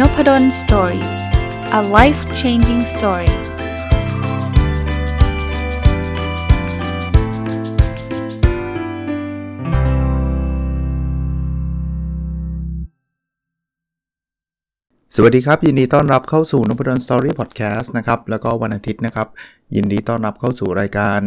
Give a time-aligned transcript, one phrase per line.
[0.00, 1.06] Nopadol's Story
[1.78, 3.32] a life changing story
[15.14, 19.28] สวัสดีครับ ยินดีต้อนรับเข้าสู่ Nopadol's Story Podcast นะครับ แล้วก็วันอาทิตย์นะครับ
[19.76, 21.20] ยินดีต้อนรับเข้าสู่รายการ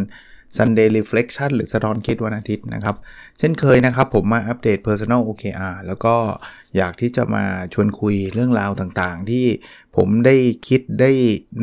[0.57, 2.96] Sunday Reflection หรือสะท้อนคิดวันอาทิตย์นะครับ
[3.39, 6.15] เช่นเคยนะครับผมมาอัปเดต Personal OKR แล้วก็
[6.78, 7.43] อยากที่จะมา
[7.74, 9.46] ชวนคุยเรื่องราวต่างๆ ที่
[9.96, 10.36] ผมได้
[10.68, 11.11] คิดได้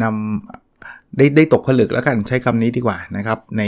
[0.02, 3.62] นำได้ได้ตกผลึกแล้วกันใช้คำนี้ดีกว่านะครับ ใน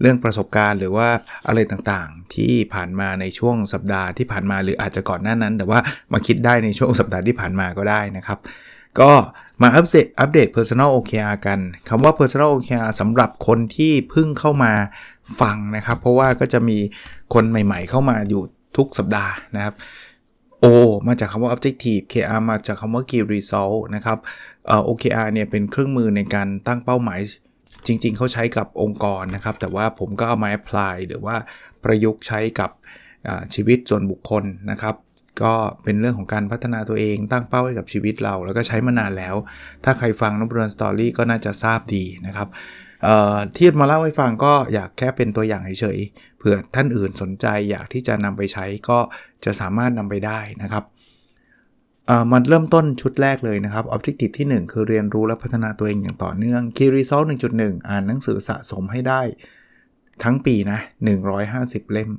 [0.00, 1.08] เรื่องประสบการณ์หรือว่า
[1.46, 5.80] อะไรต่างๆ ที่ผ่านมาในช่วงสัปดาห์ที่ผ่านมาหรืออาจจะก่อนหน้านั้น แต่ว่า
[6.12, 8.38] มาคิดได้ในช่วงสัปดาห์ที่ผ่านมาก็ได้นะครับ
[9.00, 9.12] ก็
[9.62, 14.72] มาอัปเดตอัปเดต Personal OKR กันคำว่า Personal OKR สำหรับคนที่เพิ่งเข้ามา
[15.40, 16.78] ฟังนะครับ เพราะว่าก็จะมี
[17.34, 18.42] คนใหม่ๆเข้ามาอยู่
[18.76, 19.74] ทุกสัปดาห์นะครับ
[20.64, 20.66] O
[21.06, 24.18] มาจากคำว่า objective KR มาจากคำว่า key result นะครับ
[24.66, 27.20] เอ่อ OKR เนี่ยเป็นเครื่องมือในการตั้งเป้าหมาย
[27.86, 31.36] จริง ๆ เขาใช้กับองค์กรนะครับ แต่ว่าผมก็เอามา apply หรือว่า
[31.84, 32.70] ประยุกต์ใช้กับ
[33.54, 34.94] ชีวิตส่วนบุคคลนะครับ
[35.42, 39.34] ก็เป็นเรื่องของการพัฒนาตัวเองตั้งเป้าให้กับชีวิตเรา แล้วก็ใช้มานานแล้ว
[39.84, 42.48] ถ้าใครฟังนบรอนสตอรี่ก็น่าจะทราบดีนะครับ
[43.56, 48.98] ที่มาเล่าให้ฟังก็อยากแค่เป็นตัวอย่างเฉยๆเผื่อท่านอื่นสนใจอยากที่จะนำไปใช้ก็
[49.44, 50.84] จะสามารถนำไปได้นะครับ
[52.32, 59.20] มันเริ่มต้นชุดแรกเลยนะครับ Objective ที่ 1 คือเรียนรู้และพัฒนาตัวเองอย่างต่อเนื่อง Key Result 1.1 อ่านหนังสือสะสมให้ได้
[60.22, 60.78] ทั้งปีนะ
[61.36, 62.10] 150 เล่ม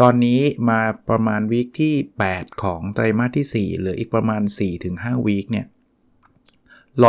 [0.00, 1.94] ตอนนี้มาประมาณวีคที่
[2.28, 4.42] 8 ของไตรมาสที่4เหลืออีกประมาณ
[4.84, 5.66] 4-5วีคเนี่ย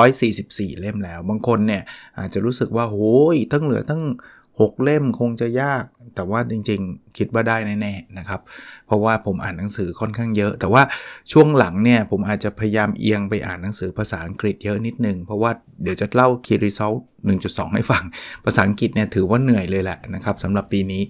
[0.07, 1.83] 144 เล่มแล้ว บางคนเนี่ย
[2.17, 4.03] อาจจะรู้สึกว่าโอ้ยตั้งเหลือตั้ง
[4.47, 5.83] 6 เล่มคงจะยาก
[6.15, 8.41] แต่ว่าจริงๆ คิดว่าได้แน่ๆนะครับ
[8.87, 10.83] เพราะว่าผมอ่านหนังสือค่อนข้างเยอะ แต่ว่า
[11.31, 15.51] ช่วงหลังเนี่ยผมอาจจะพยายามเอียงไปอ่านหนังสือภาษาอังกฤษเยอะนิดนึง เพราะว่า
[15.83, 16.99] เดี๋ยวจะเล่า Key Result
[17.35, 18.03] 1.2 ให้ฟัง
[18.45, 21.03] ภาษาอังกฤษเนี่ยถือว่าเหนื่อยเลยแหละนะครับสำหรับปีนี้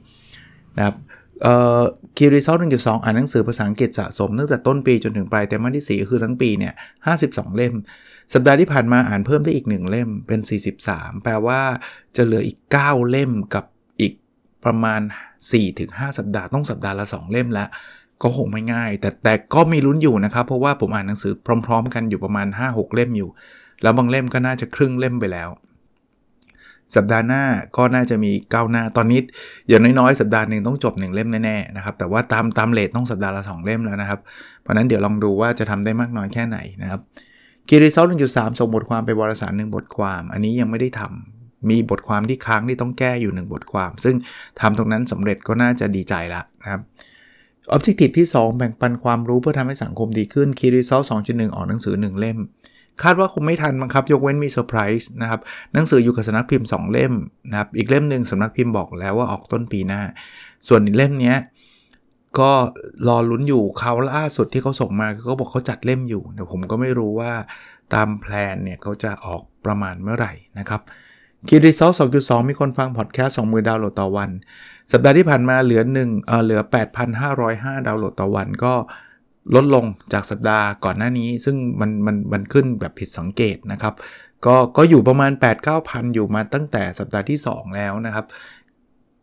[0.77, 0.95] นะครับ
[2.17, 6.73] คีรีซอล1.2อ่านหนังสือภาษาอังกฤษสะสมตั้งแต่ต้นปีจนถึงปลายแต่มาที่ 4 คือทั้งปีเนี่ย
[7.15, 7.73] 52เล่ม
[8.33, 10.39] สัปดาห์ที่ผ่านมาอ่านเพิ่มได้อีก 1 เล่มเป็น
[10.81, 11.61] 43 แปลว่า
[12.15, 13.65] จะเหลืออีก 9 เล่มกับ
[14.01, 14.13] อีก
[14.65, 15.01] ประมาณ
[15.59, 17.67] 4-5 สัปดาห์ต้องสัปดาห์ละ 2 เล่มแล้ว
[18.23, 21.33] ก็คงไม่ง่าย แต่แต่ก็มีลุ้นอยู่นะครับเพราะว่าผมอ่านหนังสือ
[21.65, 23.29] พร้อม ๆ กันอยู่ประมาณ 5-6 เล่มอยู่
[23.83, 25.49] แล้วบางเล่มก็น่าจะครึ่งเล่มไปแล้ว
[26.95, 27.43] สัปดาห์หน้า
[27.77, 29.19] ก็น่าจะมีก้าวหน้าตอนนี้
[29.69, 34.19] อย่างน้อยๆ สัปดาห์หนึ่งต้องจบ 1 เล่มแน่ๆนะครับ แต่ว่าตามตามเลทต้องสัปดาห์ละ 2 เล่มแล้วนะครับ
[34.61, 37.01] เพราะนั้นเดี๋ยวลองดูว่าจะทำได้มากน้อยแค่ไหนนะครับ
[37.67, 44.15] Key Result 1.3ส่งบทความไปวารสารหนึ่งบทความ อันนี้ยังไม่ได้ทำมีบทความที่ค้างที่ต้องแก้อยู่ 1 บทความ ซึ่ง
[44.61, 46.81] ทำตรงนั้นสำเร็จก็น่าจะดีใจละนะครับ
[47.71, 52.37] Objective ที่ 2 แบ่งปันความรู้เพื่อทำให้สังคมดีขึ้น Key Result 2.1ออกหนังสือ 1 เล่ม
[53.03, 55.41] คาดว่าคงไม่ทันมั้งครับ ยกเว้นมีเซอร์ไพรส์นะครับ
[55.73, 57.13] หนังสืออยู่กับสำนักพิมพ์ 2 เล่ม
[57.49, 60.01] นะครับ อีกเล่มหนึ่งสำนักพิมพ์บอกแล้วว่าออกต้นปีหน้า
[60.67, 61.35] ส่วนอีกเล่มนี้
[62.39, 62.51] ก็
[63.07, 67.31] รอลุ้นอยู่เขาล่าสุดที่เขาส่งมาเขาบอกเขาจัดเล่มอยู่แต่ผมก็ไม่รู้ว่า
[67.93, 70.81] ตาม plan เนี่ยเขาจะออกประมาณเมื่อไหร่นะครับ
[71.47, 74.29] Key Result 2.2 มีคนฟังพอดแคสต์20,000ดาวน์โหลดต่อวัน
[74.91, 76.61] สัปดาห์ที่ผ่านมาเหลือ1เออเหลือ
[77.23, 78.73] 8,505 ดาวน์โหลดต่อวัน ก็
[79.55, 83.93] ลดลงจากสัปดาห์ก่อนหน้านี้ ซึ่งมันมันมันขึ้นแบบผิดสังเกตนะครับ
[84.45, 88.25] ก็ก็อยู่ประมาณ 8 9 0 0 0 อยู่มาตั้งแต่สัปดาห์ที่ 2 แล้วนะครับ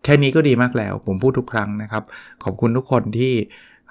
[0.05, 2.05] แค่นี้ก็ดีมากแล้วผมพูดทุกครั้งนะครับ
[2.45, 3.35] ขอบคุณทุกคนที่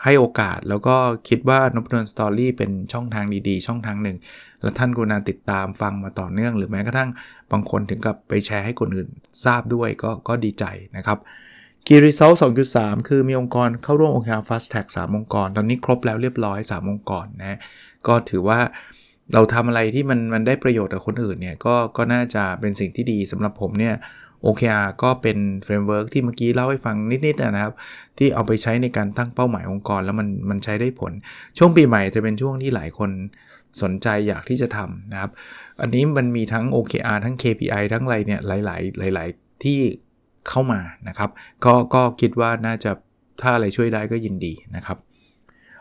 [0.04, 0.96] ให้โอกาสแล้วก็
[1.30, 4.18] คิดว่านพดลสตอรี่เป็นช่องทางดีๆ ช่องทางหนึ่ง
[4.62, 7.10] และท่านกุณาติดตามฟังมาต่อเนื่อง หรือแม้กระทั่ง
[7.52, 9.10] บางคนถึงกับไปแชร์ให้คนอื่น
[9.46, 10.66] ทราบด้วยก็ก็ดีใจ
[10.98, 11.20] นะครับ
[11.86, 12.38] Key Result
[12.72, 17.58] 2.3คือมีองค์กรเข้าร่วม OKR Fast Track 3องค์กร ตอนนี้ครบแล้วเรียบร้อย 3 องค์กรนะ
[18.08, 18.60] ก็ถือว่า
[19.34, 23.96] เราทำอะไรที่มันมันได้ประโยชน์กับคนอื่นเนี่ยก็ก็น่าจะเป็นสิ่งที่ดีสำหรับผมเนี่ย
[24.46, 26.96] OKR ก็เป็น framework ที่เมื่อกี้เล่าให้ฟัง
[27.26, 27.74] นิดๆนะครับ
[28.18, 31.12] ที่เอาไปใช้ในการตั้งเป้าหมายองค์กร แล้วมันมันใช้ได้ผล
[31.58, 33.10] ช่วงปีใหม่จะเป็นช่วงที่หลายคน
[33.82, 35.32] สนใจอยากที่จะทำนะครับ
[35.82, 39.80] อันนี้มันมีทั้ง OKR ทั้ง KPI ทั้งอะไรเนี่ยหลายๆหลาย ๆ ที่
[40.50, 41.30] เข้ามานะครับ
[41.66, 42.92] ก็ก็คิดว่าน่าจะ
[43.42, 44.98] ถ้าอะไรช่วยได้ก็ยินดีนะครับ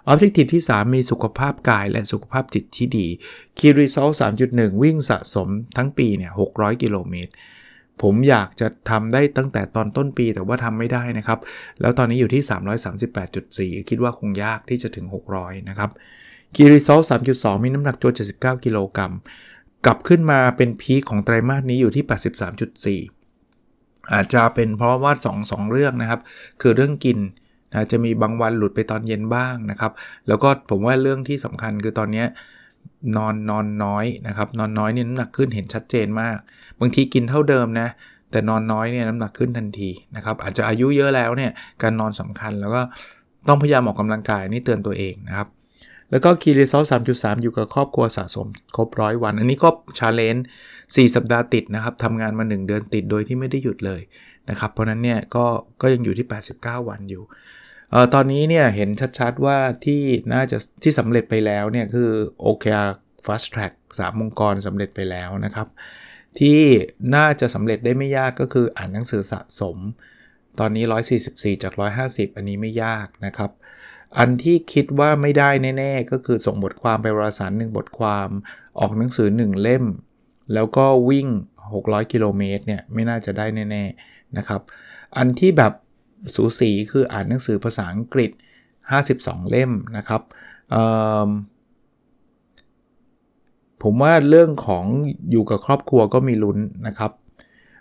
[0.07, 3.07] Objective ที่ 3 มีสุขภาพกายและสุขภาพจิตที่ดี
[3.59, 4.15] Key Result
[4.49, 7.33] 3.1 วิ่งสะสมทั้งปีเนี่ย600 กิโลเมตร
[8.03, 11.39] ผมอยากจะทำได้ตั้งแต่ตอนต้นปีแต่ว่าทำไม่ได้นะครับ
[11.81, 12.43] แล้วตอนนี้อยู่ที่
[13.77, 15.91] 338.4 คิดว่าคงยากที่จะถึง 600 นะครับ
[16.55, 19.13] Key Result 3.2 มีน้ำหนักตัว 79 กิโลกรัม
[19.87, 22.05] กลับขึ้นมาเป็นพีคของไตรมาสนี้อยู่ที่
[23.01, 23.20] 83.4
[24.13, 26.21] อาจจะเป็นเพราะว่า2อสเรื่องนะครับ
[26.61, 27.19] คือเรื่องกิน
[27.73, 29.93] นะจะมีบางวันหลุดไปตอนเย็นบ้างนะครับ
[30.29, 32.25] แล้วก็ผมว่าเรื่องที่สำคัญคือตอนนี้
[33.17, 36.37] นอนนอนน้อยนะครับ นอนน้อยเนี่ยน้ำหนักขึ้นเห็นชัดเจนมาก
[36.81, 37.89] บางทีกินเท่าเดิมนะ
[38.31, 41.53] แต่นอนน้อยเนี่ยน้ำหนักขึ้นทันทีนะครับ อาจจะอายุเยอะแล้วเนี่ย
[41.83, 42.83] การนอนสำคัญแล้วก็
[43.49, 45.49] ต้องพยายามออกกำลังกายนี่เตือนตัวเองนะครับ
[46.11, 48.47] แล้วก็ Key Result สามจุดสามอยู่กับครอบครัวสะสม
[48.77, 49.69] ครบร้อยวัน อันนี้ก็
[49.99, 50.45] challenge
[50.97, 54.01] สี่สัปดาห์ติดนะครับทำงานมา 1 เดือนติดโดยที่ไม่ได้หยุดเลย
[54.51, 55.47] นะครับเพราะนั้นเนี่ยก็
[55.83, 56.27] ก็ยังอยู่ที่
[56.57, 57.23] 89 วันอยู่
[57.91, 60.03] เอ่อตอนนี้เนี่ยเห็นชัดๆว่าที่
[60.33, 62.11] น่าจะที่สำเร็จไปแล้วเนี่ยคือ
[62.47, 62.91] OKR
[63.27, 65.69] Fast Track 3องค์กรสำเร็จไปแล้วนะครับ
[66.39, 66.61] ที่
[67.15, 69.77] น่าจะสำเร็จได้ไม่ยากก็คืออ่านหนังสือสะสม
[70.59, 70.85] ตอนนี้
[71.23, 71.73] 144 จาก
[72.07, 73.51] 150 อันนี้ไม่ยากนะครับ
[74.19, 78.29] อันที่คิดว่าไม่ได้แน่ ๆ ก็คือส่งบทความไปวารสารหนึ่งบทความ
[78.81, 79.85] ออกหนังสือ 1 เล่ม
[80.55, 81.29] แล้วก็วิ่ง
[81.71, 84.61] 600 กิโลเมตรเนี่ยไม่น่าจะได้แน่ๆนะครับ
[85.17, 85.73] อันที่แบบ
[86.35, 88.31] สูสีคืออ่านหนังสือภาษาอังกฤษ
[88.91, 90.23] 52 เล่มนะครับ
[93.83, 94.85] ผมว่าเรื่องของ
[95.31, 97.13] อยู่กับครอบครัวก็มีลุ้นนะครับ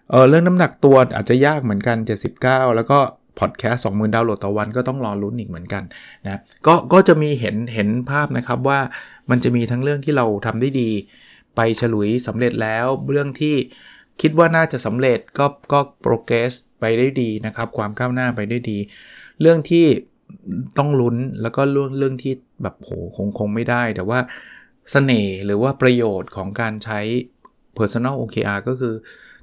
[0.10, 1.98] เออเรื่องน้ำหนักตัวอาจจะยากเหมือนกัน
[2.38, 3.00] 79 แล้วก็
[3.40, 5.84] พอดแคสต์20,000 ดาวน์โหลดต่อวันก็ต้องรอลุ้นอีกเหมือนกัน
[6.26, 8.80] นะก็ก็จะมีเห็นเห็นภาพนะครับว่า
[9.30, 10.90] มันจะมีทั้งเรื่องที่เราทำได้ดี
[11.62, 13.56] ไปฉลุยสำเร็จแล้ว เรื่องที่
[14.22, 18.78] คิดว่าน่าจะสำเร็จก็ก็โปรเกรสไปได้ดีนะครับ ความก้าวหน้าไปได้ดี
[19.42, 19.86] เรื่องที่
[20.78, 24.32] ต้องลุ้นแล้วก็เรื่องเรื่องที่แบบโหคงคงไม่ได้ แต่ว่าส
[24.92, 27.00] เสน่ห์หรือว่าประโยชน์ของการใช้
[27.78, 28.94] personal OKR ก็คือ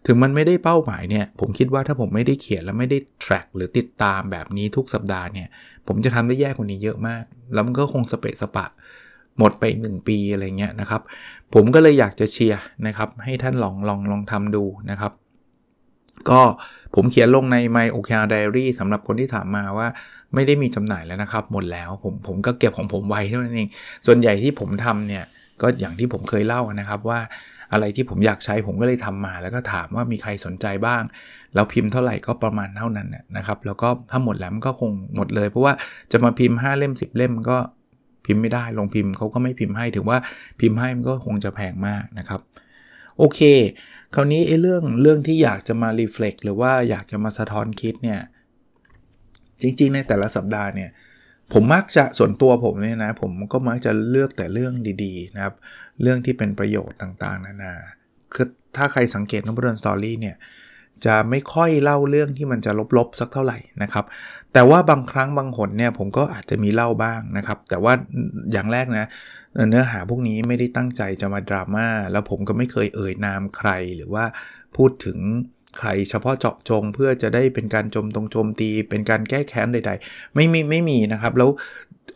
[0.06, 5.48] ถึงมันไม่ได้เป้าหมายเนี่ย ผมคิดว่าถ้าผมไม่ได้เขียนแล้วไม่ได้ track หรือติดตามแบบนี้ทุกสัปดาห์เนี่ย
[5.86, 8.66] ผมจะทำได้แย่กว่านี้เยอะมาก แล้วมันก็คงสเปะสปะ
[9.38, 11.02] หมดไป 1 ปีอะไรเงี้ยนะครับ
[11.54, 15.12] ผมก็เลยอยากจะเชียร์นะครับ ให้ท่านลองลองลองทำดูนะครับ
[16.30, 16.40] ก็
[16.94, 19.88] ผมเขียนลงใน My OKR Diary สำหรับคนที่ถามมาว่า
[20.34, 23.68] ไม่ได้มีจำหน่ายแล้วนะครับ หมดแล้วผมผมก็เก็บของผมไว้เท่านั้นเอง
[24.06, 25.24] ส่วนใหญ่ที่ผมทำเนี่ย
[25.62, 27.20] ก็อย่างที่ผมเคยเล่านะครับว่า
[27.72, 31.02] อะไรที่ผมอยากใช้ผมก็เลยทำมา แล้วก็ถามว่ามีใครสนใจบ้าง
[31.54, 35.72] แล้วพิมพ์เท่าไหร่ก็ประมาณเท่านั้นนะครับ แล้วก็ถ้าหมดแล้วมันก็คงหมดเลย เพราะว่า
[36.12, 37.58] จะมาพิมพ์ 5 เล่ม 10 เล่มก็
[38.26, 40.18] พิมพ์ไม่ได้ลงพิมพ์เขาก็ไม่พิมพ์ให้ถือว่า
[40.60, 42.40] พิมพ์ให้มันก็คงจะแพงมากนะครับ
[43.18, 43.40] โอเค
[44.14, 48.20] คราวนี้ไอ้เรื่องเรื่องที่อยากจะมารีเฟล็กหรือว่าอยากจะมาสะท้อนคิดเนี่ย
[49.60, 50.90] จริง ๆ ในแต่ละสัปดาห์เนี่ย
[51.52, 54.72] ผมมักจะส่วนตัวผมเนี่ยนะผมก็มักจะเลือกแต่เรื่อง
[55.04, 55.54] ดีๆนะครับ
[56.02, 57.74] เรื่องที่เป็นประโยชน์ต่างๆ นานา
[58.34, 58.46] คือ
[58.76, 60.36] ถ้าใครสังเกตน้องบรอนสตอรี่เนี่ย
[61.04, 64.04] จะไม่ค่อยเล่าเรื่องที่มันจะลบๆสักเท่าไหร่นะครับ
[64.52, 67.92] แต่ว่าบางครั้งบางหนเนี่ยผมก็อาจจะมีเล่าบ้างนะครับ แต่ว่า
[68.52, 69.06] อย่างแรกนะ
[69.68, 74.24] เนื้อหาพวกนี้ไม่ได้ตั้งใจจะมาดราม่าแล้วผมก็ไม่เคยเอ่ยนามใครหรือว่า
[74.76, 75.18] พูดถึง
[75.78, 81.50] ใครเฉพาะเจาะจงเพื่อจะได้เป็นการจมตรงโจมตี เป็นการแก้แค้นใด ๆ ไม่มีไม่มีนะครับ แล้ว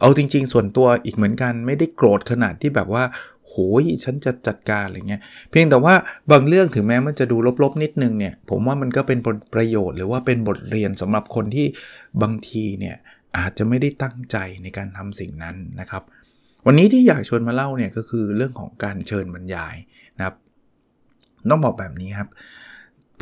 [0.01, 3.05] เอาจริง ๆ ส่วนตัวอีกเหมือนกันไม่ได้โกรธขนาดที่แบบว่า
[3.51, 5.95] โหยฉันจะจัดการอะไรเงี้ยเพียงแต่ว่า
[6.31, 9.19] บางเรื่องถึงแม้มันจะดูลบๆนิดนึงเนี่ยผมว่ามันก็เป็น
[9.55, 11.67] ประโยชน์หรือว่าเป็นบทเรียนสำหรับคนที่
[12.23, 12.97] บางทีเนี่ย
[13.39, 16.03] อาจจะไม่ได้ตั้งใจในการทำสิ่งนั้นนะครับ
[16.67, 19.77] วันนี้ที่อยากชวนมาเล่าเนี่ยก็คือเรื่องของการเชิญบรรยาย
[20.19, 20.37] นะครับ
[21.51, 22.29] ต้องบอกแบบนี้ครับ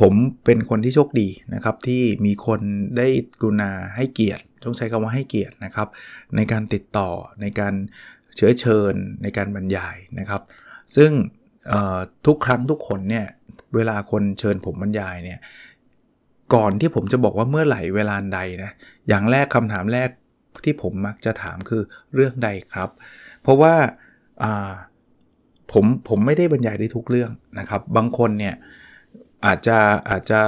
[0.00, 0.14] ผม
[0.44, 2.60] เป็นคนที่โชคดีนะครับ ที่มีคน
[2.96, 3.06] ได้
[3.42, 5.88] กุณาให้เกียรติต้องใช้คำว่าให้เกียรตินะครับ
[6.36, 7.74] ในการติดต่อในการ
[8.38, 10.42] เชื้อเชิญในการบรรยายนะครับ
[10.96, 11.10] ซึ่ง
[12.26, 13.26] ทุกครั้งทุกคนเนี่ย
[13.74, 15.38] เวลาคนเชิญผมบรรยายเนี่ย
[16.54, 18.70] ก่อนที่ผมจะบอกว่าเมื่อไหร่เวลาใดนะ
[19.08, 20.10] อย่างแรกคำถามแรก
[20.64, 21.82] ที่ผมมักจะถามคือ
[22.14, 22.90] เรื่องใดครับ
[23.42, 23.74] เพราะว่า
[25.72, 28.54] ผมผมไม่ได้บรรยายได้ทุกเรื่องนะครับ บางคนเนี่ย
[29.46, 29.78] อาจจะ
[30.08, 30.40] อาจจะ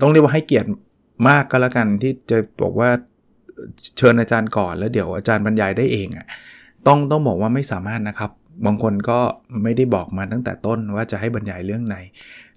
[0.00, 0.70] ต้องเรียกว่าให้เกียรติ
[1.28, 2.90] มากก็แล้วกันที่จะบอกว่า
[3.96, 6.26] เชิญอาจารย์ก่อนแล้วเดี๋ยวอาจารย์บรรยายได้เองอะ่ะ
[6.86, 8.30] ต้องต้องบอกว่าไม่สามารถนะครับ
[8.66, 9.18] บางคนก็
[9.62, 11.96] ไม่ได้บอกมาตั้งแต่ต้นว่าจะให้บรรยายเรื่องไหน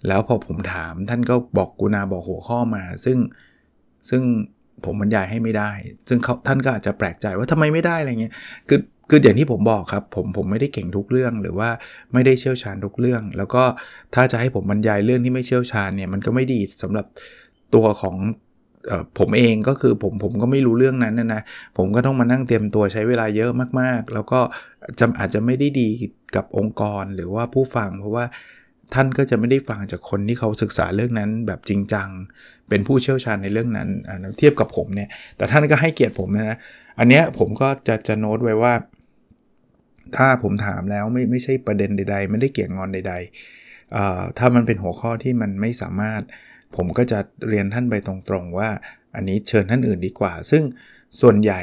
[0.07, 3.17] แล้วพอผมถามท่านก็บอกกุณาบอกหัวข้อมา ซึ่ง
[4.09, 4.21] ซึ่ง
[4.85, 5.71] ผมบรรยายให้ไม่ได้
[6.09, 8.33] ซึ่งเขาท่านก็อาจจะแปลกใจว่าทำไมไม่ได้อะไรเงี้ย
[8.69, 11.69] คือคืออย่างที่ผมบอกครับ ผมผมไม่ได้เก่งทุกเรื่องหรือว่า
[12.13, 13.63] ไม่ได้เชี่ยวชาญทุกเรื่อง แล้วก็
[14.15, 17.05] ถ้าจะให้ผมบรรยายเรื่องที่ไม่เชี่ยวชาญเนี่ยมันก็ไม่ดีสำหรับ
[17.75, 18.15] ตัวของ
[19.19, 21.41] ผมเองก็คือผมผมก็ไม่รู้เรื่องนั้นนะนะ
[21.77, 24.39] ผมก็ต้องมานั่งเตรียมตัวใช้เวลาเยอะมากๆ แล้วก็
[24.99, 25.89] จำอาจจะไม่ได้ดี
[26.35, 28.25] กับองค์กรหรือว่าผู้ฟัง เพราะว่า
[28.93, 32.09] ท่านก็จะไม่ได้ฟังจากคนที่เขาศึกษาเรื่องนั้นแบบจริงจัง
[32.69, 33.89] เป็นผู้เชี่ยวชาญในเรื่องนั้น
[34.37, 36.57] เทียบกับผมเนี่ย แต่ท่านก็ให้เกียรติผมนะ
[36.99, 38.73] อันเนี้ยผมก็จะจะโน้ตไว้ว่า
[40.17, 43.13] ถ้าผมถามแล้วไม่ไม่ใช่ประเด็นใด ๆ ไม่ได้เกี่ยงงอนใด
[43.75, 46.21] ๆ ถ้ามันเป็นหัวข้อที่มันไม่สามารถ
[46.75, 48.69] ผมก็จะเรียนท่านไปตรงๆว่า
[49.15, 50.63] อันนี้เชิญท่านอื่นดีกว่า ซึ่ง
[51.21, 51.61] ส่วนใหญ่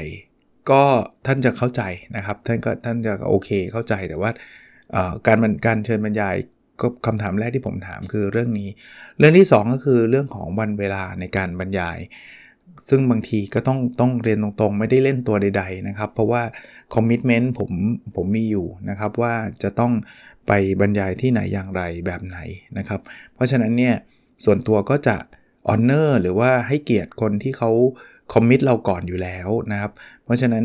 [0.70, 0.82] ก็
[1.26, 1.82] ท่านจะเข้าใจ
[2.16, 4.30] นะครับ ท่านก็ท่านจะโอเคเข้าใจแต่ว่า
[5.26, 6.36] การการเชิญบรรยาย
[6.80, 8.68] ก็คำถามแรกที่ผมถามคือเรื่องนี้
[9.18, 11.98] เรื่องที่ 2 ก็คือเรื่องของวันเวลาในการบรรยาย
[12.88, 16.42] ซึ่งบางทีก็ต้องต้องเรียนตรงๆ ไม่ได้เล่นตัวใด ๆ นะครับ เพราะว่า
[16.94, 17.70] commitment ผม
[18.16, 19.92] ผมมีอยู่นะครับว่าจะต้อง
[20.48, 22.38] ไปบรรยายที่ไหนอย่างไรแบบไหน
[22.78, 23.00] นะครับ
[23.34, 23.94] เพราะฉะนั้นเนี่ย
[24.44, 25.16] ส่วนตัวก็จะ
[25.68, 27.70] honor หรือว่าให้เกียรติคนที่เขา
[28.32, 29.92] commit เราก่อนอยู่แล้วนะครับ
[30.24, 30.64] เพราะฉะนั้น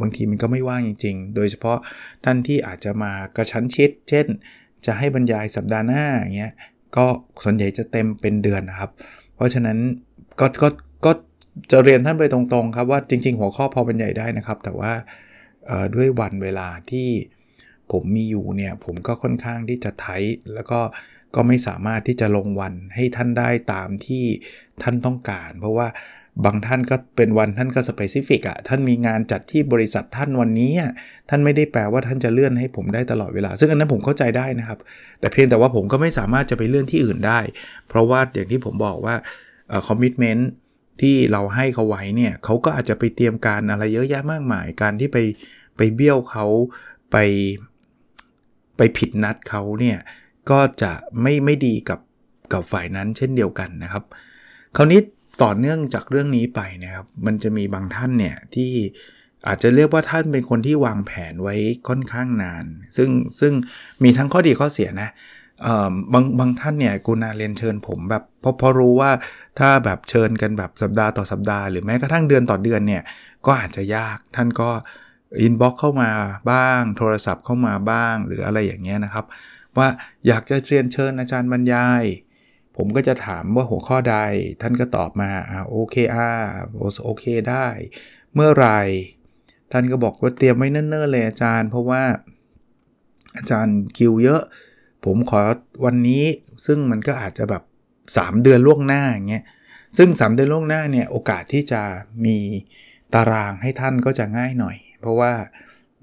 [0.00, 1.78] บางทีมันก็ไม่ว่างจริง ๆ โดยเฉพาะ
[2.24, 4.26] ท่านที่อาจจะมากระชั้นชิด เช่น
[4.86, 6.52] จะให้บรรยายสัปดาห์หน้าอย่างเงี้ย
[6.96, 7.06] ก็
[7.44, 8.90] ส่วนใหญ่จะเต็มเป็นเดือนนะครับ
[9.36, 9.78] เพราะฉะนั้น
[10.40, 10.68] ก็ก็
[11.04, 11.12] ก็
[11.70, 14.92] จะเรียนท่านไปตรงๆครับว่าจริง ๆ หัวข้อพอบรรยายได้นะครับ แต่ว่า
[15.94, 17.08] ด้วยวันเวลาที่
[17.92, 20.06] ผมมีอยู่เนี่ยผมก็ค่อนข้างที่จะไท
[20.54, 20.80] แล้วก็
[21.34, 24.24] ก็ไม่สามารถที่จะลงวันให้ท่านได้ตามที่
[24.82, 25.88] ท่านต้องการ เพราะว่า
[26.44, 30.72] บางท่านก็เป็นวันท่านก็สเปซิฟิกอะ ท่านมีงานจัดที่บริษัทท่านวันนี้
[31.28, 34.78] ท่านไม่ได้แปลว่าท่านจะเลื่อนให้ผมได้ตลอดเวลา ซึ่งอันนั้นผมเข้าใจได้นะครับ
[35.20, 37.40] แต่เพียงแต่ว่าผมก็ไม่สามารถจะไปเลื่อนที่อื่นได้
[37.88, 39.14] เพราะว่าอย่างที่ผมบอกว่า
[39.86, 40.50] คอมมิชเมนต์
[41.00, 45.18] ที่เราให้เขาไว้เนี่ยเขาก็อาจจะไปเตรียมการอะไรเยอะแยะมากมาย การที่ไป
[45.76, 46.46] ไปเบี้ยวเขา
[47.12, 47.16] ไป
[48.76, 49.98] ไปผิดนัดเขาเนี่ย
[50.50, 52.00] ก็จะไม่ไม่ดีกับ
[52.52, 54.04] กับฝ่ายนั้นเช่นเดียวกันนะครับ
[54.76, 55.00] คราวนี้
[55.42, 58.72] ต่อเนื่องจากเรื่องนี้ไปนะครับ มันจะมีบางท่านเนี่ยที่
[59.46, 61.56] อาจจะเรียกว่าท่านเป็นคนที่วางแผนไว้
[61.88, 62.64] ค่อนข้างนาน
[62.96, 63.10] ซึ่ง
[63.40, 63.52] ซึ่ง
[64.02, 65.10] มีทั้งข้อดีข้อเสียนะ
[66.12, 69.10] บางบางท่านเนี่ยกูนาเรียนเชิญผมแบบเพราะเพราะรู้ว่า
[69.58, 73.02] ถ้าแบบเชิญกันแบบสัปดาห์ต่อสัปดาห์หรือแม้กระทั่งเดือนต่อเดือนเนี่ย
[73.46, 74.70] ก็อาจจะยากท่านก็
[75.40, 76.10] inbox เข้ามา
[76.50, 79.24] บ้าง โทรศัพท์เข้ามาบ้างหรืออะไรอย่างเงี้ยนะครับ
[79.76, 79.88] ว่า
[80.26, 82.04] อยากจะเรียนเชิญอาจารย์บรรยาย
[82.76, 84.16] ผมก็จะถามว่าหัวข้อใด
[84.62, 86.28] ท่านก็ตอบมาอ่าโอเคอ่า
[87.04, 87.66] โอเคได้
[88.34, 88.68] เมื่อไร
[89.72, 92.02] ท่านก็บอกว่าเตรียมไว้เนิ่นๆเลยอาจารย์ เพราะว่า
[93.36, 94.42] อาจารย์คิวเยอะ
[95.04, 95.40] ผมขอ
[95.84, 96.24] วันนี้
[96.66, 97.62] ซึ่งมันก็อาจจะแบบ
[98.06, 99.44] 3 เดือนล่วงหน้าอย่างเงี้ย
[99.98, 101.82] ซึ่ง 3 เดือนล่วงหน้าเนี่ยโอกาสที่จะ
[102.24, 102.38] มี
[103.14, 105.32] ตารางให้ท่านก็จะง่ายหน่อย เพราะว่า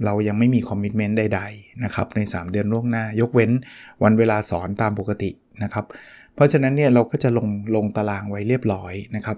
[0.06, 3.52] เรายังไม่มีคอมมิชเมนต์ใดๆนะครับใน 3 เดือนล่วงหน้ายกเว้น
[4.04, 5.30] วันเวลาสอนตามปกติ
[5.64, 5.86] นะครับ
[6.36, 9.38] เพราะฉะนั้นเนี่ยเราก็จะลงลงตารางไว้เรียบร้อยนะครับ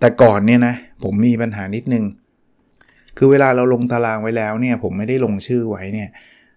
[0.00, 2.04] แต่ก่อนเนี่ยนะผมมีปัญหานิดนึง
[3.18, 6.10] คือเวลาเราลงตารางไว้แล้วเนี่ยผมไม่ได้ลงชื่อไว้เนี่ย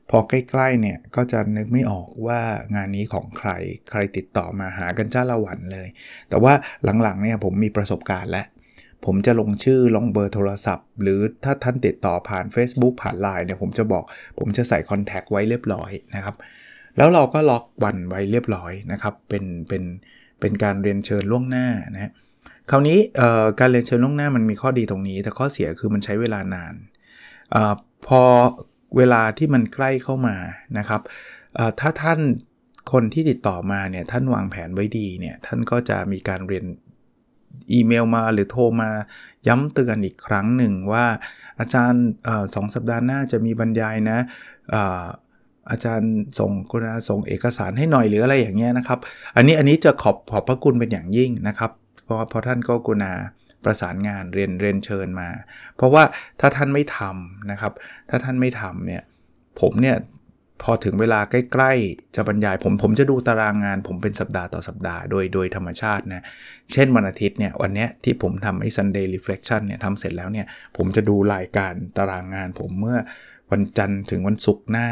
[0.09, 2.39] พอใกล้ๆเนี่ยก็จะนึกไม่ออกว่า
[2.75, 3.49] งานนี้ของใคร
[3.89, 5.87] ใครติดต่อมาหากันจ้าละวันเลย
[6.29, 6.53] แต่ว่า
[7.03, 8.45] หลังๆเนี่ยผมมีประสบการณ์แล้ว
[9.05, 14.03] ผมจะลงชื่อลงเบอร์โทรศัพท์ หรือถ้าท่านติดต่อผ่าน Facebook ผ่าน Line เนี่ยผมจะบอก
[14.39, 16.35] ผมจะใส่คอนแทคไว้เรียบร้อยนะครับ
[16.97, 19.83] แล้วเราก็ล็อกวันไว้เรียบร้อยนะครับ เป็นเป็น
[20.39, 22.11] เป็นการเรียนเชิญล่วงหน้านะ
[22.69, 22.97] คราวนี้
[23.59, 26.73] การเรียนเชิญล่วงหน้ามันมีข้อดีตรงนี้ แต่ข้อเสียคือมันใช้เวลานาน
[27.53, 27.55] อ
[28.07, 28.21] พอ
[28.97, 30.35] เวลาที่มันใกล้เข้ามา
[30.77, 31.01] นะครับ
[31.79, 32.19] ถ้าท่าน
[32.91, 36.65] คนที่ติดต่อมาเนี่ยท่านวางแผนไว้ดีเนี่ยท่านก็จะมีการเรียน
[37.71, 38.89] อีเมลมาหรือโทรมา
[39.47, 41.05] ย้ำเตือนอีกครั้งหนึ่งว่า
[41.59, 42.03] อาจารย์
[42.55, 44.19] สองสัปดาห์หน้าจะมีบรรยายนะ
[45.71, 48.99] อาจารย์ส่งกรุณาส่งเอกสารให้หน่อยหรืออะไรอย่างเงี้ยนะครับ
[49.35, 51.71] อันนี้อันนี้จะขอบขอบพระคุณเป็นอย่างยิ่งนะครับ
[52.03, 53.13] เพราะเพราะท่านก็กรุณา
[53.63, 55.29] ประสานงานเรียนเรียนเชิญมา
[55.75, 56.03] เพราะว่า
[56.39, 57.73] ถ้าท่านไม่ทำนะครับ
[58.09, 59.03] ถ้าท่านไม่ทำเนี่ย
[59.61, 59.97] ผมเนี่ย
[60.63, 66.23] พอถึงเวลาใกล้ๆ จะบรรยายผมผมจะดูตารางงาน ผมเป็นสัปดาห์ต่อสัปดาห์โดยโดยธรรมชาตินะ
[66.73, 70.45] เช่นวันอาทิตย์เนี่ยวันนี้ที่ผมทำไอ้ Sunday Reflection เนี่ยทำเสร็จแล้วเนี่ย
[70.77, 72.99] ผมจะดูรายการตารางงาน ผมเมื่อ
[73.53, 74.87] วันจันทร์ถึงวันศุกร์หน้า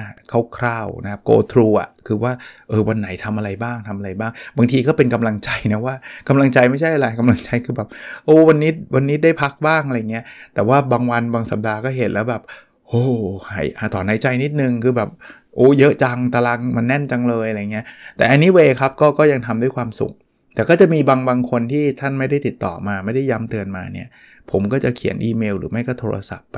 [0.58, 2.32] คร่าวๆนะครับ go through อะคือว่า
[2.70, 5.96] เออวันไหนทำอะไรบ้างทำอะไรบ้าง บางทีก็เป็นกำลังใจนะว่า
[6.30, 7.88] กำลังใจไม่ใช่อะไรกำลังใจคือแบบ
[8.26, 12.44] โอ้วันนี้วันนี้ได้พักบ้างอะไรเงี้ยแต่ว่าบางวันบางสัปดาห์ก็เห็นแล้วแบบ
[12.88, 13.04] โอ้
[13.52, 15.10] หายถอนหายใจนิดนึงคือแบบ
[15.58, 17.86] โอ้เยอะจังตารางมันแน่นจังเลยอะไรเงี้ย
[18.18, 20.14] แต่อันนี้เวครับก็ก็ยังทำด้วยความสุข
[20.56, 24.08] แต่ก็จะมีบางบางคนที่ท่านไม่ได้ติดต่อมาไม่ได้ย้ำเตือนมาเนี่ย
[24.52, 26.58] ผมก็จะเขียนอีเมล หรือไม่ก็โทรศัพท์ไป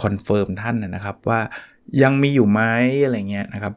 [0.00, 1.40] confirm ท่านนะครับว่า
[2.02, 2.60] ยังมีอยู่ไหม
[3.04, 3.74] อะไรเงี้ยนะครับ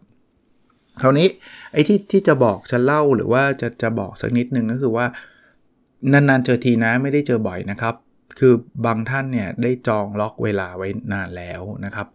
[1.01, 1.27] คราวนี้
[1.73, 5.05] ไอ้ที่ที่จะบอกจะเล่าหรือว่าจะจะบอกสักนิดนึงก็คือว่า
[6.11, 7.95] นานๆเจอทีนะไม่ได้เจอบ่อยนะครับ
[8.39, 8.53] คือ
[8.85, 12.07] บางท่านเนี่ยได้จองล็อกเวลาไว้นานแล้วนะครับ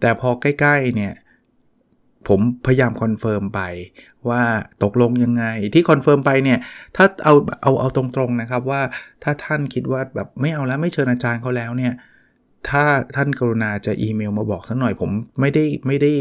[0.00, 1.12] แต่พอใกล้ๆเนี่ย
[2.28, 3.60] ผมพยายาม confirm ไป
[4.28, 4.42] ว่า
[4.82, 6.58] ตกลงยังไงที่ confirm ไปเนี่ย
[6.96, 8.82] ถ้าเอาเอาเอาตรงๆนะครับว่า
[9.22, 11.94] ถ้าท่านคิดว่าแบบไม่เอาแล้วไม่เชิญอาจารย์เขาแล้วเนี่ย
[12.70, 12.84] ถ้า
[13.16, 16.12] ท่านกรุณาจะอีเมลมาบอกสักหน่อยผมไม่ได้ไม่ได้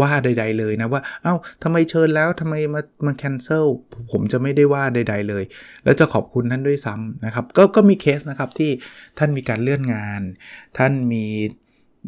[0.00, 3.64] ว่าใด ๆ เลยนะว่าเอา้าทำไมเชิญแล้วทำไมมามาแคนเซิล
[4.10, 5.44] ผมจะไม่ได้ว่าใด ๆ เลย
[5.84, 8.70] แล้วจะขอบคุณท่านด้วยซ้ำนะครับก็ก็มีเคสนะครับที่
[9.18, 10.20] ท่านมีการเลื่อนงาน
[10.78, 11.24] ท่านมี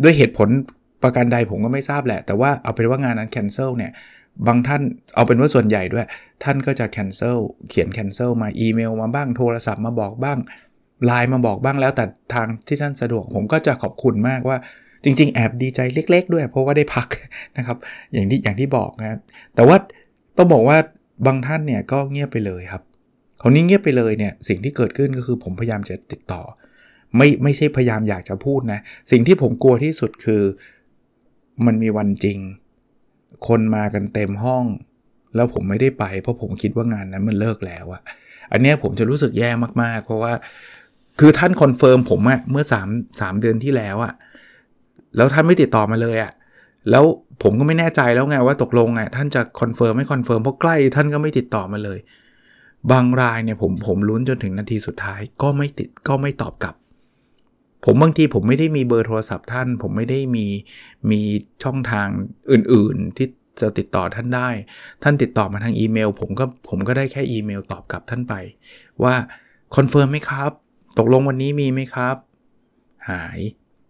[0.02, 0.48] ด้วยเหตุผล
[1.02, 3.92] ประกันใดผมก็ไม่ทราบแหละ แต่ว่าเอาเป็นว่างานนั้น cancel เนี่ย
[4.46, 4.82] บางท่าน
[5.14, 6.06] เอาเป็นว่าส่วนใหญ่ด้วย
[6.44, 7.38] ท่านก็จะ cancel
[7.68, 10.38] เขียน cancel มาอีเมลมาบ้างโทรศัพท์มาบอกบ้าง
[11.04, 14.56] ไลน์มาบอกบ้างแล้วแต่ทางที่ท่านสะดวก ผมก็จะขอบคุณมากว่า
[15.04, 17.08] จริง ๆ แอบดีใจเล็ก ๆ ด้วย เพราะว่าได้พัก
[17.58, 17.76] นะครับ
[18.12, 19.18] อย่างที่อย่างที่บอกนะ
[19.54, 19.76] แต่ว่า
[20.36, 20.76] ต้องบอกว่า
[21.26, 22.82] บางท่านเนี่ยก็เงียบไปเลยครับ
[23.38, 26.42] เขานี้เงียบไปเลยเนี่ยสิ่งที่เกิดขึ้นก็คือผมพยายามจะติดต่อ
[27.16, 30.42] ไม่ไม่ใช่พยายามอยากจะพูดนะสิ่งที่ผมกลัวที่สุดคือ
[31.66, 32.38] มันมีวันจริง
[33.48, 34.64] คนมากันเต็มห้อง
[35.34, 38.02] แล้วผมไม่ได้ไป เพราะผมคิดว่างานนั้นมันเลิกแล้วอะ
[38.52, 39.50] อันนี้ผมจะรู้สึกแย่
[39.82, 40.32] มากๆ เพราะว่า
[41.20, 44.12] คือท่าน confirm ผมอะเมื่อ3 3เดือนที่แล้วอะ
[45.16, 46.32] แล้วท่านไม่ติดต่อมาเลยอะ
[46.90, 47.04] แล้ว
[47.42, 51.98] ผมก็ไม่แน่ใจแล้วไงว่าตกลงไงท่านจะ confirm ไม่ confirm เพราะใกล้ท่านก็ไม่ติดต่อมาเลย
[52.92, 56.74] บางรายเนี่ยผมผมลุ้นจนถึงนาทีสุดท้ายก็ไม่ติดก็ไม่ตอบกลับ
[57.84, 60.46] ผมบางทีผมไม่ได้มีเบอร์โทรศัพท์ท่าน ผมไม่ได้มี
[61.10, 61.20] มี
[61.64, 62.08] ช่องทาง
[62.50, 63.28] อื่นๆที่
[63.60, 64.48] จะติดต่อท่านได้
[65.02, 68.34] ท่านติดต่อมาทางอีเมล ผมก็ผมก็ได้แค่อีเมลตอบกลับท่านไป
[69.02, 69.14] ว่า
[69.76, 70.50] confirm ไหมครับ
[70.98, 72.16] ตกลงวันนี้มีไหมครับ
[73.10, 73.38] หาย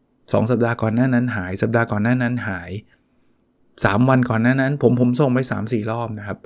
[0.00, 2.70] 2 สัปดาห์ก่อนหน้านั้นหาย สัปดาห์ก่อนหน้านั้นหาย
[3.34, 6.38] 3 วันก่อนหน้านั้น ผมผมส่งไป 3-4 รอบนะครับ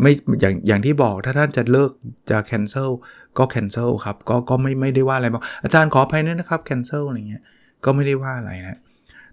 [0.00, 1.90] ไม่อย่างอย่างที่บอกถ้าท่านจะเลิก
[2.30, 2.90] จะ cancel
[3.38, 7.42] ก็ cancel ครับก็ก็ไม่ไม่ได้ว่าอะไรบอกอาจารย์ขออภัยด้วยนะครับ cancel อะไรเงี้ย
[7.84, 8.80] ก็ไม่ได้ว่าอะไรนะ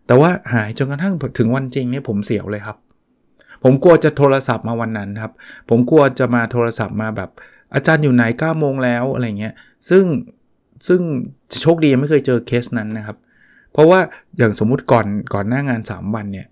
[0.08, 2.78] แต่ว่าหายจนกระทั่งถึงวันจริงเนี่ยผมเสียวเลยครับ
[3.64, 5.32] ผมกลัวจะโทรศัพท์มาวันนั้นครับ
[5.70, 7.30] ผมกลัวจะมาโทรศัพท์มาแบบ
[7.74, 9.54] อาจารย์อยู่ไหน9โมงแล้วอะไรเงี้ย
[9.90, 10.06] ซึ่ง
[10.88, 11.02] ซึ่ง
[11.62, 13.18] โชคดีไม่เคยเจอเคสนั้นนะครับ
[13.74, 14.00] เพราะว่า
[14.38, 16.48] อย่างสมมุติก่อนก่อนหน้างาน 3 วันเนี่ย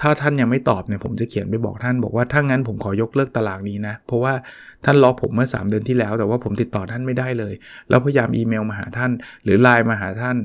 [0.00, 4.32] ถ้าท่านยังไม่ตอบเนี่ยผมจะเขียนไปบอกท่านบอกว่าถ้างั้นผมขอยกเลิกตารางนี้นะ เพราะว่า
[4.84, 7.54] ท่านล็อกผมเมื่อ 3 เดือนที่แล้ว แต่ว่าผมติดต่อท่านไม่ได้เลย
[7.88, 9.10] แล้วพยายามอีเมลมาหาท่าน
[9.44, 10.36] หรือไลน์มาหาท่าน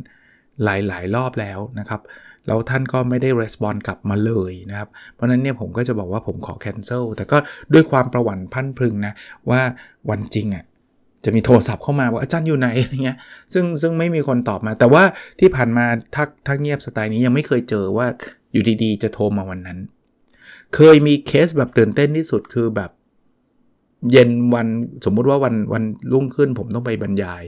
[0.63, 2.01] หลายๆ รอบแล้วนะครับ
[2.47, 7.37] แล้วท่านก็ไม่ได้รีสปอนกลับมาเลยนะครับ เพราะนั้นเนี่ยผมก็จะบอกว่าผมขอแคนเซิลแต่ก็
[7.73, 9.13] ด้วยความประวัติพันพึงนะ
[9.49, 9.61] ว่า
[10.09, 10.63] วันจริงอะ่ะ
[11.25, 13.17] จะมีโทรศัพท์เข้ามาว่าอาจารย์อยู่ไหนอะไรเงี้ย
[13.53, 15.03] ซึ่งซึ่งไม่มีคนตอบมา แต่ว่า
[15.39, 18.07] ที่ผ่านมาถ้าถ้าเงียบสไตล์นี้ยังไม่เคยเจอว่า
[18.51, 19.79] อยู่ดีๆ จะโทรมาวันนั้น
[20.75, 22.91] เคยมีเคสแบบตื่นเต้นที่สุดคือแบบ
[24.11, 24.67] เย็นวัน
[25.05, 25.83] สมมุติว่าวันวัน
[26.13, 27.43] รุ่งขึ้น ผมต้องไปบรรยาย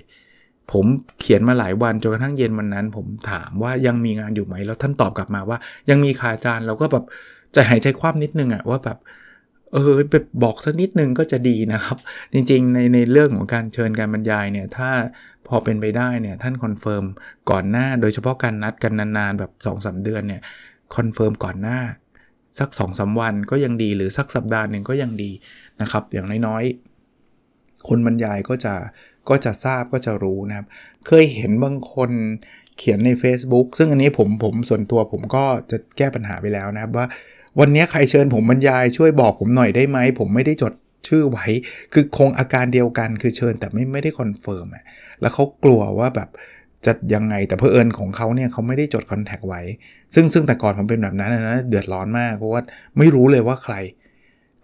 [0.71, 0.85] ผม
[1.19, 5.57] เขียนมาหลายวันจนกระทั่งเย็นวันนั้น ผมถามว่ายังมีงานอยู่ไหมแล้วท่านตอบกลับมาว่า
[5.89, 7.03] ยังมีค่ะอาจารย์เราก็แบบ
[7.55, 8.97] จะหายใจคว่ำนิดนึงอะว่าแบบ
[9.75, 11.97] เออไปบอกสักนิดนึงก็จะดีนะครับ
[12.33, 14.89] จริงๆในในเรื่องของการเชิญการบรรยายเนี่ยถ้า
[15.47, 17.03] พอเป็นไปได้เนี่ยท่าน confirm
[17.49, 20.41] ก่อนหน้า โดยเฉพาะการนัดกันนานๆ แบบ2-3เดือนเนี่ย
[20.95, 21.79] confirm ก่อนหน้า
[22.59, 25.31] สัก2-3วันก็ยังดีหรือสักสัปดาห์หนึ่งก็ยังดี
[25.81, 28.73] นะครับ อย่างน้อยๆ คนบรรยายก็จะ
[29.29, 30.67] ก็จะทราบก็จะรู้นะครับ
[31.07, 32.11] เคยเห็นบางคน
[32.77, 37.05] เขียนใน Facebook ซึ่งอันนี้ผมผมส่วนตัวผมก็จะแก้ปัญหาไปแล้วนะครับว่า
[37.59, 40.73] วันนี้ใครเชิญผมบรรยายช่วยบอกผมหน่อยได้ไหม ผมไม่ได้จด
[41.07, 41.45] ชื่อไว้
[41.93, 44.83] คือคงอาการเดียวกันคือเชิญแต่ไม่ไม่ได้ confirm อะ
[45.21, 46.29] แล้วเขากลัวว่าแบบ
[46.85, 49.61] จะยังไงแต่เพอเอิญของเขาเนี่ยเขาไม่ได้จด contact ไว้
[50.15, 52.61] ซึ่งซึ่งแต่ก่อนผมเป็นแบบนั้นนะเดือดร้อนมากเพราะว่า
[52.97, 53.75] ไม่รู้เลยว่าใคร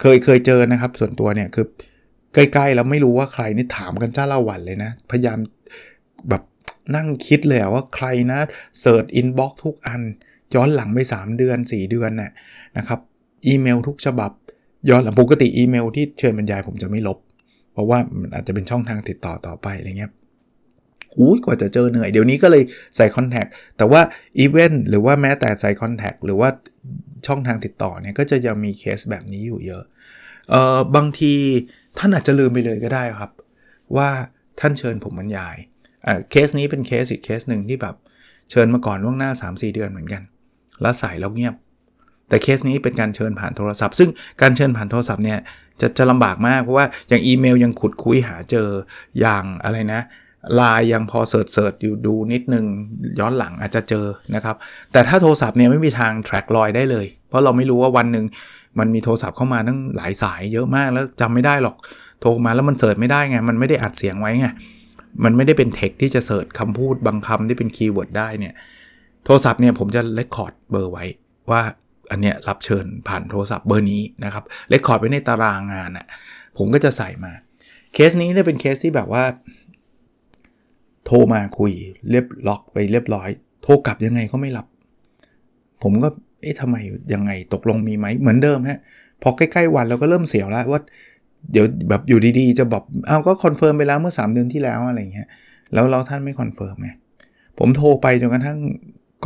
[0.02, 1.66] เคยเคยเจอนะครับ ส่วนตัวเนี่ยคือ
[2.34, 5.40] ใกล้ๆแล้วไม่รู้ว่าใครนี่ถามกันจ้าละหวั่นเลยนะ พยายาม
[6.30, 6.44] แบบ
[6.96, 8.40] นั่งคิดเลยว่าใครนะ
[8.80, 10.02] search inbox ทุกอัน
[10.56, 12.32] ย้อนหลังไป 3 เดือน 4 เดือนน่ะ
[12.78, 13.00] นะครับ
[13.48, 14.32] อีเมลทุกฉบับ
[14.90, 17.18] ย้อนหลังปกติอีเมลที่เชิญบรรยายผมจะไม่ลบ
[17.74, 20.12] เพราะว่ามันอาจจะเป็นช่องทางติดต่อต่อไปอะไรเงี้ย
[21.18, 22.64] อุ้ยกว่าจะเจอเหนื่อย เดี๋ยวนี้ก็เลย
[22.96, 23.46] ใส่ contact
[23.78, 24.02] แต่ว่า
[24.40, 26.50] อีเวนต์หรือว่าแม้แต่ใส่ contact หรือว่า
[27.28, 29.84] ช่องทางติดต่อเนี่ยก็จะยังมีเคสแบบนี้อยู่เยอะ
[30.50, 31.34] เอ่อบางที
[31.98, 33.32] ท่านอาจจะลืมไปเลยก็ได้ครับ
[33.98, 34.10] ว่า
[34.60, 35.56] ท่านเชิญผมบรรยาย
[36.06, 37.96] อ่าเคสนี้เป็นเคสอีกเคสหนึ่งที่แบบ
[38.52, 40.22] เชิญมาก่อนล่วงหน้า 3-4 เดือนเหมือนกัน
[40.82, 41.56] แล้วใส่แล้วเงียบ
[42.28, 44.10] แต่เคสนี้เป็นการเชิญผ่านโทรศัพท์ ซึ่ง
[44.42, 45.40] การเชิญผ่านโทรศัพท์เนี่ย
[45.82, 48.68] จะจะลำบากมากเพราะว่าอย่างอีเมลยังขุดคุ้ยหาเจอ
[49.20, 50.02] อย่างอะไรนะ
[50.60, 52.66] ไลน์ยังพอ search search อยู่ดูนิดนึง
[53.20, 54.56] ย้อนหลังอาจจะเจอนะครับ
[54.92, 58.26] แต่ถ้าโทรศัพท์เนี่ยไม่มีทาง track รอยได้เลย เพราะเราไม่รู้ว่าวันหนึ่ง
[58.80, 61.76] มันมีโทรศัพท์เข้ามาตั้งหลายสายเยอะมากแล้วจำไม่ได้หรอก
[62.22, 64.48] โทรมาแล้วมัน search ไม่ได้ไง มันไม่ได้อัดเสียงไว้ไง
[65.24, 68.54] มันไม่ได้เป็น text ที่จะ search คำพูดบางคำที่เป็น keyword ได้เนี่ย
[69.26, 71.06] โทรศัพท์เนี่ยผมจะ record เบอร์ไว้
[71.52, 71.62] ว่า
[72.12, 76.06] อันเนี้ยรับเชิญผ่านโทรศัพท์เบอร์นี้นะครับ record ไว้ในตารางงานอะ่ะ
[76.58, 77.32] ผมก็จะใส่มา
[77.94, 79.24] เคสนี้เนี่ยเป็นเคสที่แบบว่า
[81.06, 81.72] โทรมาคุย
[82.10, 83.30] เรียบล็อกไปเรียบร้อย
[83.64, 84.66] โทรกลับยังไงก็ไม่รับ
[85.84, 86.10] ผมก็
[86.42, 86.76] เอ๊ะทำไม
[87.14, 88.80] ยังไงตกลงมีไหมเหมือนเดิมฮะ
[89.22, 90.82] พอใกล้ๆวันเราก็เริ่มเสียวแล้วว่า
[91.52, 95.28] เดี๋ยวแบบอยู่ดีๆ จะบอกอ้าวก็ confirm ไปแล้วเมื่อ 3 เดือนที่แล้วอะไรเงี้ย
[95.74, 96.90] แล้วเราท่านไม่ confirm ไง
[97.60, 98.60] ผมโทรไปจนกระทั่ง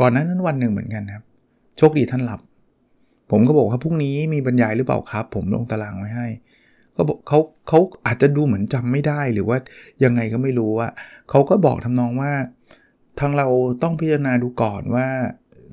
[0.00, 1.24] ก่อนนั้นนั้นวันหนึ่งเหมือนกันครับ
[1.78, 2.40] โชคดีท่านรับ
[3.30, 6.26] ผมก็บอกว่าพรุ่งนี้มีบรรยายหรือเปล่าครับ ผมลงตารางไว้ให้
[6.96, 9.58] ก็บอกเขาเขาอาจจะดูเหมือนจำไม่ได้หรือว่า
[10.04, 10.92] ยังไงก็ไม่รู้อะ
[11.30, 12.32] เขาก็บอกทำนองว่า
[13.20, 13.46] ทางเรา
[13.82, 15.06] ต้องพิจารณาดูก่อนว่า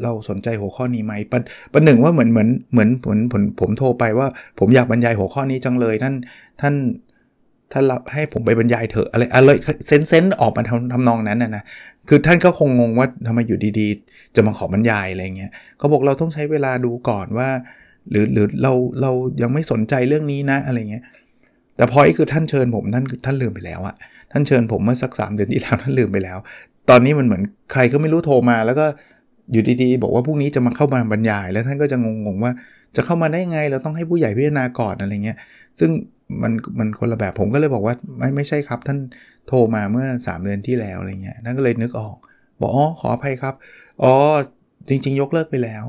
[0.04, 1.40] เราสนใจหัวข้อนี้ไหมประ
[1.74, 4.28] ประหนึ่งว่าเหมือนเหมือนเหมือนผมผมผมโทรไปว่า
[4.60, 6.14] ผมอยากบรรยายหัวข้อนี้จังเลย ท่าน
[6.62, 6.74] ท่าน
[7.74, 9.50] ท่านรับให้ผมไปบรรยายเถอะอะไรอะไร
[9.88, 11.64] เซนเซนออกมาทำทำนองนั้นนะนะ
[12.10, 17.50] คือท่านก็คงงงว่าทำไมอยู่ดีๆ จะมาขอบรรยายอะไรเงี้ยเขาบอกเราต้องใช้เวลาดูก่อนว่า
[18.10, 21.04] หรือหรือเราเรายังไม่สนใจเรื่องนี้นะอะไรเงี้ย
[21.78, 23.96] แต่พอไอ้คือท่านเชิญผมท่านท่านลืมไปแล้วอะ
[24.32, 26.38] ท่านเชิญผมเมื่อสักสามเดือนที่แล้วท่านลืมไปแล้ว
[26.90, 28.86] ตอนนี้มันเหมือนใครก็ไม่รู้โทรมา แล้วก็
[29.52, 32.52] อยู่ดีๆ บอกว่าพรุ่งนี้จะมาเข้ามาบรรยาย แล้วท่านก็จะงงๆว่า
[32.96, 35.38] จะเข้ามาได้ไงเราต้องให้ผู้ใหญ่พิจารณาก่อนอะไรเงี้ย
[35.80, 35.90] ซึ่ง
[36.42, 39.00] มันมันคนละแบบผมก็เลยบอกว่าไม่ไม่ใช่ครับ ท่าน
[39.48, 42.16] โทรมาเมื่อ 3 เดือนที่แล้วอะไรเงี้ยท่านก็เลยนึกออก
[42.62, 43.56] บอกอ๋อขออภัยครับ
[44.04, 44.14] อ๋อ
[44.88, 45.86] จริง ๆ ยกเลิกไปแล้ว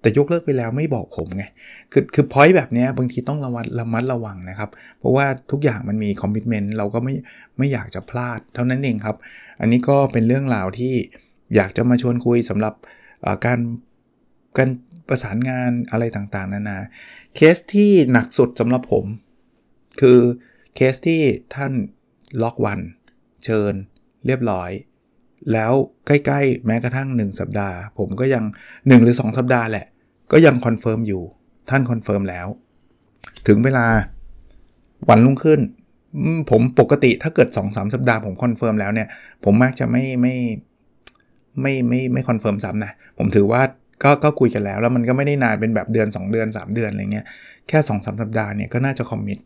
[0.00, 1.44] แต่ยกเลิกไปแล้วไม่บอกผมไง
[1.92, 7.14] คือคือพอยต์แบบนี้บางทีต้องระวัดระมัดระวังนะครับ เพราะว่าทุกอย่างมันมีคอมมิชเมนต์เราก็ไม่
[7.58, 9.16] ไม่อยากจะพลาดเท่านั้นเองครับ
[9.60, 10.94] อันนี้ก็เป็นเรื่องราวที่
[11.56, 12.74] อยากจะมาชวนคุยสำหรับ
[13.44, 13.60] การ
[14.58, 14.70] การ
[15.08, 16.78] ประสานงานอะไรต่างๆ นานา
[17.34, 19.04] เคสที่หนักสุดสำหรับผม
[20.00, 20.18] คือ
[20.74, 21.22] เคสที่
[21.54, 21.72] ท่าน
[22.42, 22.80] ล็อกวัน
[23.44, 23.72] เชิญ
[24.26, 24.70] เรียบร้อย
[25.52, 25.72] แล้ว
[26.06, 29.86] ใกล้ๆ แม้กระทั่ง 1 สัปดาห์ ผมก็ยัง 1 หรือ 2 สัปดาห์แหละ
[30.32, 31.22] ก็ยัง confirm อยู่
[31.70, 32.46] ท่าน confirm แล้ว
[33.46, 33.86] ถึงเวลา
[35.08, 35.60] วันรุ่งขึ้น
[36.50, 39.08] ผมปกติถ้าเกิด 2-3 สัปดาห์ผม confirm แล้วเนี่ย
[39.44, 40.34] ผมมักจะไม่ไม่
[41.60, 43.62] ไม่ไม่ไม่ confirm ซ้ำนะ ผมถือว่า
[44.02, 47.26] ก็ก็คุยกันแล้ว แล้วมันก็ไม่ได้นานเป็นแบบเดือน 2 เดือน 3 เดือนอะไรเงี้ย
[47.68, 49.38] แค่2-3สัปดาห์เนี่ยก็น่าจะ commit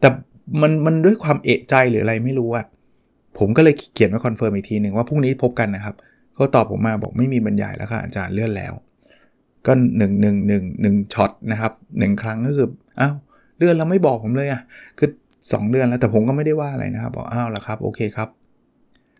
[0.00, 0.08] แต่
[0.60, 2.66] มันมันด้วยความเอะใจหรืออะไรไม่รู้อะ
[3.38, 5.94] ผมก็เลยเขียนไว้ confirm อีกทีหนึ่งว่าพรุ่งนี้พบกันนะครับ
[6.34, 8.72] เขาตอบผมมาบอกไม่มีบรรยายแล้วค่ะอาจารย์เลื่อนแล้ว
[9.66, 12.68] ก็หนึ่งหนึ่งหนึ่งหนึ่งช็อตนะครับหนึ่งครั้งก็คือ
[13.00, 13.14] อ้าว
[13.56, 14.60] เลื่อนแล้วไม่บอกผมเลยอะ
[14.98, 15.08] คือ
[15.40, 18.28] 2 เดือนแล้วแต่ผมก็ไม่ได้ว่าอะไรนะครับบอกอ้าวแล้วครับโอเคครับ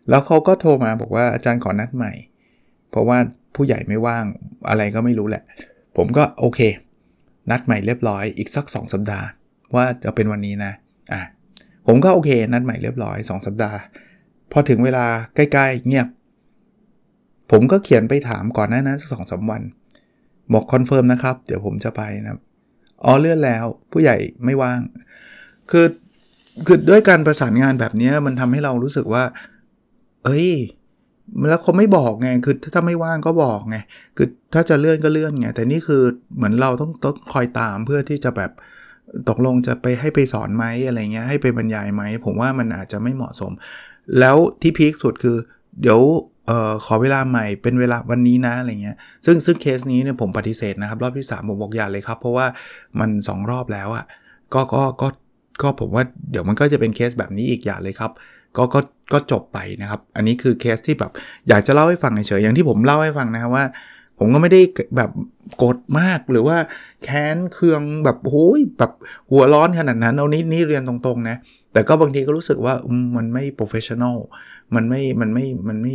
[0.09, 2.11] แล้วเขาก็โทรมาบอกว่าอาจารย์ขอนัดใหม่
[2.89, 3.17] เพราะว่า
[3.55, 4.25] ผู้ใหญ่ไม่ว่าง
[4.69, 5.43] อะไรก็ไม่รู้แหละ
[5.97, 6.59] ผมก็โอเค
[7.51, 9.27] นัดใหม่เรียบร้อยอีกสัก 2 สัปดาห์
[9.75, 10.71] ว่าจะเป็นวันนี้นะ
[11.13, 11.21] อะ
[11.87, 13.79] ผมก็โอเค นัดใหม่เรียบร้อย 2 สัปดาห์
[14.51, 15.05] พอถึงเวลา
[15.35, 16.07] ใกล้ๆเงียบ
[17.51, 19.61] ผมก็เขียนไปถามก่อนหน้านั้นสักสองสามวัน
[20.53, 22.37] บอก confirm นะครับ เดี๋ยวผมจะไปนะ
[23.03, 24.79] อ๋อเลื่อนแล้ว ผู้ใหญ่ไม่ว่าง
[25.71, 25.85] คือ
[26.65, 29.23] คือด้วยการประสานงานแบบนี้มันทำให้เรารู้สึกว่า
[30.25, 30.49] เอ้ย
[31.49, 33.77] แล้วเขาไม่บอกไง คือถ้าไม่ว่างก็บอกไง
[34.17, 36.03] คือถ้าจะเลื่อนก็เลื่อนไง แต่นี่คือ
[36.35, 38.51] เหมือนเราต้องต้องคอยตามเพื่อที่จะแบบ
[39.29, 43.51] ตกลงจะไปให้ไปสอนไหมอะไรเงี้ยให้ไปบรรยายไหม ผมว่ามันอาจจะไม่เหมาะสม
[44.19, 45.37] แล้วที่พีคสุดคือ
[45.81, 45.99] เดี๋ยว
[46.49, 52.47] ออขอเวลาใหม่เป็นเวลาวันนี้นะอะไรเงี้ยซึ่งซึ่งเคสนี้เนี่ยผมปฏิเสธนะครับ รอบที่ 3 ผมบอกอย่าเลยครับ เพราะว่า
[52.99, 54.05] มัน 2 รอบแล้วอะ่ะ
[54.53, 55.07] ก็ก็ก็
[55.61, 58.11] ก็ผมว่าเดี๋ยวมันก็จะเป็นเคสแบบนี้อีกอย่าเลยครับ
[58.57, 58.79] ก็ก็
[59.13, 61.11] ก็จบไปนะครับ อันนี้คือเคสที่แบบ
[61.49, 63.65] อยากจะเล่าให้ฟังเฉยๆอย่างที่ผมเล่าให้ฟังนะครับว่า
[64.23, 64.61] ผมก็ไม่ได้
[64.97, 65.11] แบบ
[65.57, 66.57] โกรธมากหรือว่า
[67.03, 68.91] แค้นเคืองแบบโอ้ยแบบ
[69.31, 71.37] หัวร้อนขนาดนั้นเอานี้นี่เรียนตรงๆนะ
[71.73, 72.73] แต่ก็บางทีก็รู้สึกว่า
[73.17, 74.17] มันไม่ professional
[74.75, 75.93] มันไม่มันไม่มันไม่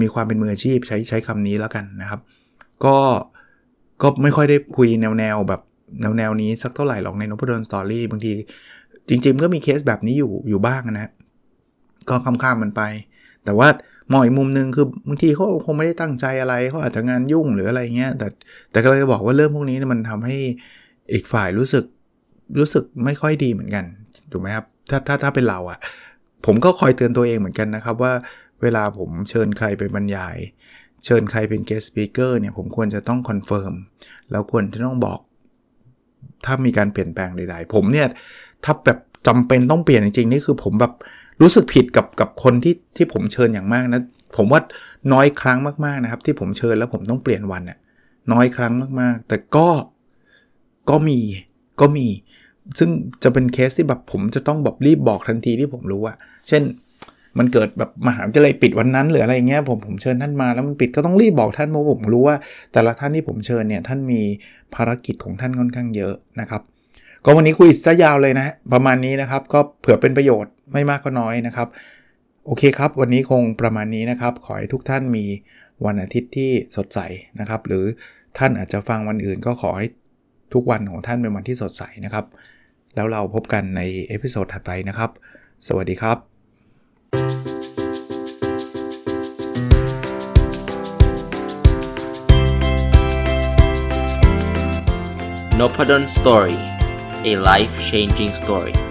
[0.00, 2.20] มีความเป็นมืออาชีพใช้ใช้คำนี้แล้วกันนะครับ
[2.84, 2.96] ก็
[4.02, 5.60] ก็ไม่ค่อยได้คุยแนวแนวแบบ
[6.00, 8.32] แนวแนวนี้สักเท่าไหร่หรอกในนพดลสตอรี่บางที
[9.08, 11.10] จริง ๆ ก็มีเคสแบบนี้อยู่อยู่บ้างนะ
[12.08, 12.82] ก็ข้าๆมันไป
[13.44, 13.68] แต่ว่า
[14.12, 18.26] มองอีกมุมนึงคือบางทีเขาคงไม่ได้ตั้งใจอะไรเขาอาจจะงานยุ่งหรืออะไรเงี้ย แต่
[18.70, 20.36] แต่ก็เลยบอกว่าเรื่องพวกนี้มันทำให้
[21.12, 21.84] อีกฝ่ายรู้สึก
[22.58, 23.84] รู้สึกไม่ค่อยดีเหมือนกัน
[24.32, 25.78] ถูกไหมครับถ้าถ้าถ้าเป็นเราอะ่ะ
[26.46, 28.12] ผมก็คอยเตือนตัวเองเหมือนกันนะครับว่า
[28.62, 30.36] เวลาผมเชิญใครไปบรรยาย
[31.04, 33.74] เชิญใครเป็น guest speaker เนี่ยผมควรจะต้อง confirm
[34.30, 35.18] แล้วควรจะต้องบอก
[36.44, 38.06] ถ้ามีการเปลี่ยนแปลงใดๆผมเนี่ย
[38.64, 40.92] ถ้าแบบจำเป็นต้องเปลี่ยนจริงๆนี่คือผมแบบ
[41.40, 44.00] รู้สึกผิดกับกับคนที่ที่ผมเชิญอย่างมากนะ
[44.36, 44.60] ผมว่า
[45.12, 47.78] น้อยครั้งมากๆนะครับ ที่ผมเชิญแล้วผมต้องเปลี่ยนวันเนี่ย
[48.32, 49.68] น้อยครั้งมากๆ แต่ก็
[50.90, 51.18] ก็มี
[51.80, 52.06] ก็มี
[52.78, 52.90] ซึ่ง
[53.22, 56.16] จะเป็นเคสที่แบบผมจะต้องแบบรีบบอกทันทีที่ผมรู้อะ
[56.48, 56.62] เช่น
[57.38, 62.36] มันเกิดแบบมหาวิทยาลัยปิดวันนั้นหรืออะไรเงี้ยผมผมเชิญท่านมาแล้วมันปิดก็ต้องรีบบอกท่านเพราะผมรู้ว่า
[62.72, 64.20] แต่ละท่านที่ผมเชิญเนี่ยท่านมี
[64.74, 66.62] ภารกิจของท่านค่อนข้างเยอะนะครับ
[67.24, 71.68] ก็วันนี้คุยซะยาวเลยนะ ประมาณนี้นะครับ ก็เผื่อเป็นประโยชน์ ไม่มากก็น้อยนะครับ
[72.46, 75.24] โอเคครับ วันนี้คงประมาณนี้นะครับ ขอให้ทุกท่านมี
[75.86, 77.00] วันอาทิตย์ที่สดใส
[77.40, 77.84] นะครับ หรือ
[78.38, 79.86] ท่านอาจจะฟังวันอื่นก็ขอให้
[80.54, 82.26] ทุกวันของท่านเป็นวันที่สดใสนะครับ
[82.94, 85.10] แล้วเราพบกันใน episode ถัดไปนะครับ
[85.66, 86.18] สวัสดีครับ
[95.60, 96.62] Nopadol's Story
[97.30, 98.87] a life changing story